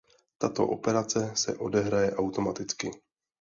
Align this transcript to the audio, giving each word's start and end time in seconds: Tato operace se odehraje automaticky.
Tato 0.37 0.63
operace 0.67 1.31
se 1.35 1.55
odehraje 1.59 2.13
automaticky. 2.17 2.89